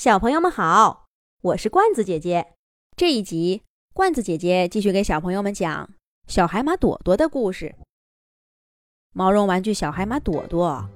[0.00, 1.08] 小朋友们好，
[1.42, 2.54] 我是罐子姐姐。
[2.96, 5.90] 这一集，罐子姐姐继续给小朋友们讲
[6.26, 7.74] 小海马朵朵的故事。
[9.12, 10.88] 毛绒玩具小海马朵朵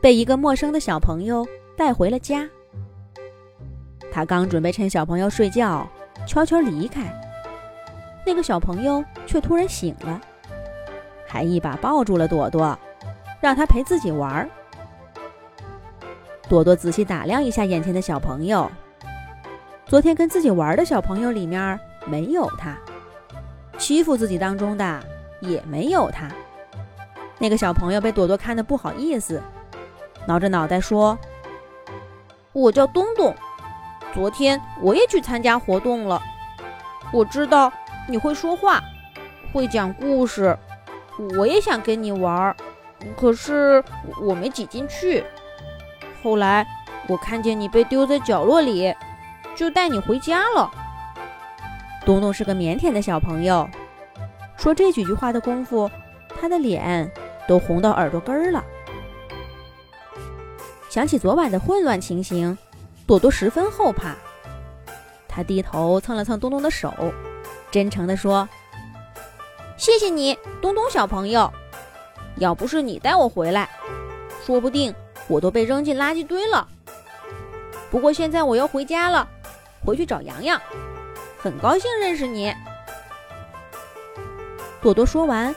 [0.00, 1.44] 被一个陌生的小朋友
[1.76, 2.48] 带回了家。
[4.12, 5.84] 他刚准备趁小朋友睡觉
[6.24, 7.12] 悄悄离开，
[8.24, 10.20] 那个小朋友却突然醒了，
[11.26, 12.78] 还一把抱住了朵朵，
[13.40, 14.48] 让他陪自己玩儿。
[16.46, 18.70] 朵朵仔细打量一下眼前的小朋友，
[19.86, 22.76] 昨天跟自己玩的小朋友里面没有他，
[23.78, 25.00] 欺负自己当中的
[25.40, 26.28] 也没有他。
[27.38, 29.42] 那个小朋友被朵朵看得不好意思，
[30.26, 31.18] 挠着脑袋说
[32.52, 33.34] ：“我叫东东，
[34.12, 36.20] 昨天我也去参加活动了。
[37.10, 37.72] 我知道
[38.06, 38.82] 你会说话，
[39.50, 40.56] 会讲故事，
[41.38, 42.54] 我也想跟你玩，
[43.16, 43.82] 可是
[44.20, 45.24] 我没挤进去。”
[46.24, 46.66] 后来
[47.06, 48.94] 我看见你被丢在角落里，
[49.54, 50.70] 就带你回家了。
[52.06, 53.68] 东东是个腼腆的小朋友，
[54.56, 55.90] 说这几句话的功夫，
[56.40, 57.12] 他的脸
[57.46, 58.64] 都红到耳朵根儿了。
[60.88, 62.56] 想起昨晚的混乱情形，
[63.06, 64.14] 朵朵十分后怕。
[65.28, 66.94] 他低头蹭了蹭东东的手，
[67.70, 68.48] 真诚地说
[69.76, 71.52] ：“谢谢你，东东小朋友。
[72.36, 73.68] 要不是你带我回来，
[74.42, 74.94] 说不定……”
[75.28, 76.66] 我都被扔进垃圾堆了。
[77.90, 79.26] 不过现在我要回家了，
[79.84, 80.60] 回去找洋洋。
[81.38, 82.54] 很高兴认识你。
[84.80, 85.54] 朵朵说完，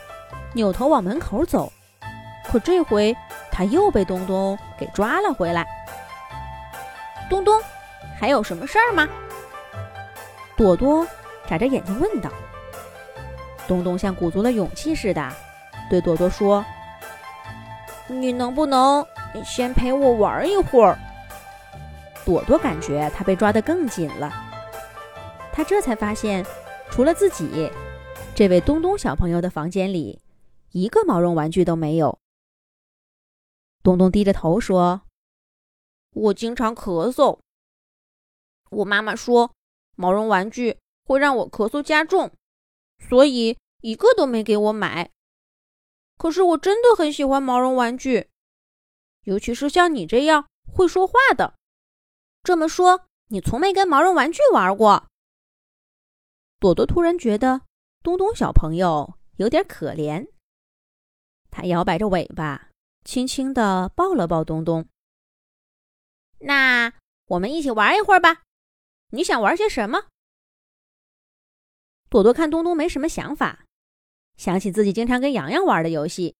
[0.53, 1.71] 扭头往门口走，
[2.49, 3.15] 可这回
[3.51, 5.65] 他又被东东给抓了回来。
[7.29, 7.61] 东东，
[8.19, 9.07] 还有什么事儿吗？
[10.55, 11.05] 朵朵
[11.47, 12.29] 眨着眼睛问道。
[13.67, 15.29] 东东像鼓足了勇气似的，
[15.89, 16.63] 对朵朵说
[18.07, 19.05] ：“你能不能……”
[19.43, 20.97] 先陪我玩一会儿。
[22.25, 24.31] 朵朵感觉他被抓得更紧了。
[25.53, 26.45] 他这才发现，
[26.89, 27.71] 除了自己，
[28.35, 30.21] 这位东东小朋友的房间里
[30.71, 32.19] 一个毛绒玩具都没有。
[33.81, 35.01] 东东低着头说
[36.13, 37.39] ：“我经常咳嗽。
[38.69, 39.53] 我妈妈说，
[39.95, 42.31] 毛绒玩具会让我咳嗽加重，
[42.99, 45.09] 所以一个都没给我买。
[46.17, 48.27] 可是我真的很喜欢毛绒玩具。”
[49.27, 51.55] 尤其是像你这样会说话的，
[52.43, 55.05] 这么说，你从没跟毛绒玩具玩过？
[56.61, 57.63] 朵朵突然觉得
[58.01, 60.29] 东东小朋友有点可怜，
[61.51, 62.69] 他摇摆着尾巴，
[63.03, 64.87] 轻轻地抱了抱东东。
[66.39, 66.93] 那
[67.25, 68.43] 我们一起玩一会儿吧。
[69.09, 70.05] 你想玩些什么？
[72.09, 73.65] 朵朵看东东没什么想法，
[74.37, 76.37] 想起自己经常跟洋洋玩的游戏，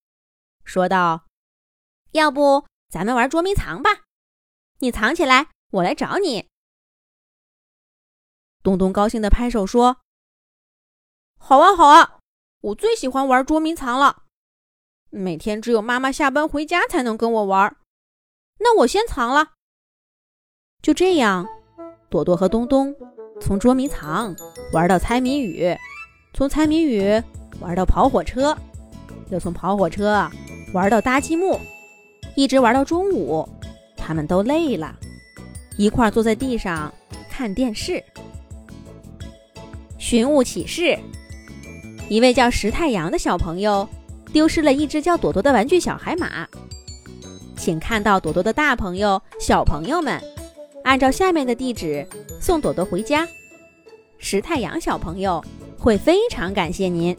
[0.64, 1.26] 说道
[2.12, 4.04] ：“要不？”咱们玩捉迷藏吧，
[4.78, 6.48] 你藏起来，我来找你。
[8.62, 9.98] 东东高兴的拍手说
[11.38, 12.20] ：“好啊，好啊，
[12.62, 14.24] 我最喜欢玩捉迷藏了。
[15.10, 17.76] 每天只有妈妈下班回家才能跟我玩。
[18.58, 19.52] 那我先藏了。”
[20.82, 21.46] 就这样，
[22.08, 22.94] 朵朵和东东
[23.40, 24.34] 从捉迷藏
[24.72, 25.76] 玩到猜谜语，
[26.32, 27.22] 从猜谜语
[27.60, 28.56] 玩到跑火车，
[29.30, 30.30] 又从跑火车
[30.72, 31.60] 玩到搭积木。
[32.38, 33.44] 一直玩到中午，
[33.96, 34.96] 他们都累了，
[35.76, 36.94] 一块坐在地上
[37.28, 38.00] 看电视。
[39.98, 40.96] 寻物启事：
[42.08, 43.88] 一位叫石太阳的小朋友
[44.32, 46.46] 丢失了一只叫朵朵的玩具小海马，
[47.56, 50.22] 请看到朵朵的大朋友、小朋友们
[50.84, 52.06] 按照下面的地址
[52.40, 53.26] 送朵朵回家。
[54.16, 55.44] 石太阳小朋友
[55.76, 57.16] 会非常感谢您。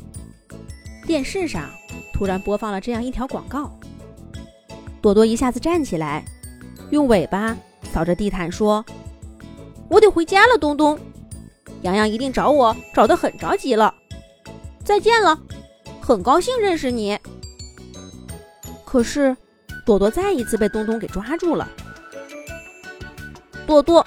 [1.05, 1.69] 电视上
[2.13, 3.69] 突然播放了这样一条广告。
[5.01, 6.23] 朵朵一下子站起来，
[6.91, 7.55] 用尾巴
[7.91, 8.83] 扫着地毯，说
[9.89, 10.99] ：“我得回家了，东东。
[11.83, 13.93] 洋洋一定找我，找得很着急了。
[14.83, 15.39] 再见了，
[16.01, 17.17] 很高兴认识你。”
[18.83, 19.35] 可是，
[19.85, 21.69] 朵朵再一次被东东给抓住了。
[23.65, 24.05] 朵朵，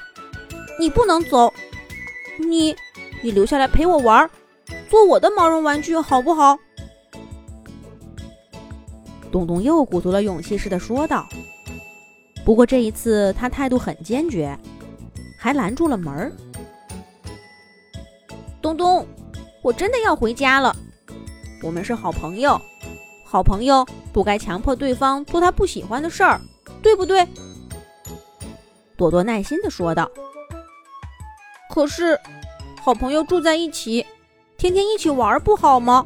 [0.79, 1.53] 你不能走，
[2.39, 2.75] 你，
[3.23, 4.29] 你留下来陪我玩，
[4.91, 6.59] 做我的毛绒玩具好不好？
[9.33, 11.27] 东东又鼓足了勇气似的说道
[12.45, 14.57] ：“不过这一次他态度很坚决，
[15.39, 16.31] 还拦住了门儿。”
[18.61, 19.05] 东东，
[19.63, 20.77] 我真的要回家了。
[21.63, 22.61] 我们是好朋友，
[23.25, 26.39] 好朋友不该强迫对方做他不喜欢的事儿，
[26.83, 27.27] 对不对？
[28.97, 30.11] 朵朵耐心的说道。
[31.71, 32.21] 可是，
[32.83, 34.05] 好朋友住在一起，
[34.59, 36.05] 天天一起玩不好吗？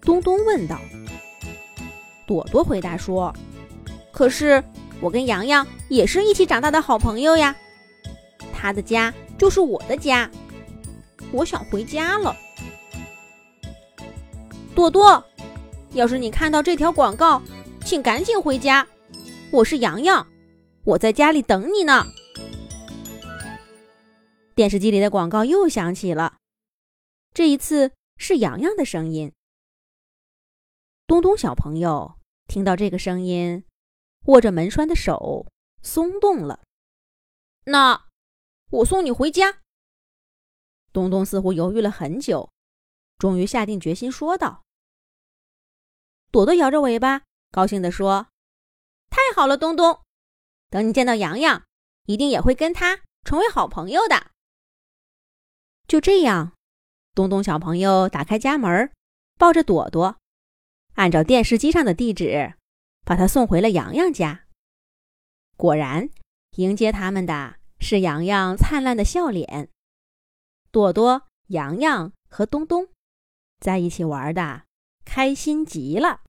[0.00, 0.78] 东东问道。
[2.32, 3.30] 朵朵回答说
[4.10, 4.64] ：“可是
[5.02, 7.54] 我跟洋洋也是一起长大的好朋友呀。
[8.54, 10.30] 他的家就是我的家，
[11.30, 12.34] 我想回家了。
[14.74, 15.22] 朵朵，
[15.92, 17.42] 要是你看到这条广告，
[17.84, 18.86] 请赶紧回家。
[19.50, 20.26] 我是洋洋，
[20.84, 22.06] 我在家里等你呢。
[24.54, 26.36] 电视机里的广告又响起了，
[27.34, 29.32] 这一次是洋洋的声音。
[31.06, 32.14] 东东小朋友
[32.52, 33.64] 听到这个声音，
[34.26, 35.46] 握着门栓的手
[35.80, 36.60] 松动了。
[37.64, 38.10] 那
[38.68, 39.62] 我送你回家。
[40.92, 42.52] 东东似乎犹豫了很久，
[43.16, 44.64] 终于下定决心说道
[46.30, 48.26] ：“朵朵摇着尾巴，高兴地说
[49.08, 50.02] ：‘太好了，东东！
[50.68, 51.64] 等你见到洋洋，
[52.04, 54.30] 一定也会跟他成为好朋友的。’
[55.88, 56.52] 就这样，
[57.14, 58.92] 东东小朋友打开家门，
[59.38, 60.18] 抱着朵朵。”
[60.94, 62.54] 按照电视机上的地址，
[63.04, 64.44] 把他送回了洋洋家。
[65.56, 66.08] 果然，
[66.56, 69.70] 迎接他们的是洋洋灿烂的笑脸。
[70.70, 72.88] 朵朵、洋洋和东东
[73.58, 74.64] 在一起玩的
[75.04, 76.20] 开心极了。